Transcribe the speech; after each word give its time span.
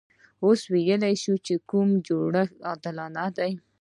اوس 0.45 0.61
ویلای 0.73 1.15
شو 1.23 1.33
چې 1.45 1.53
کوم 1.69 1.89
جوړښت 2.07 2.55
عادلانه 2.67 3.25
دی. 3.37 3.51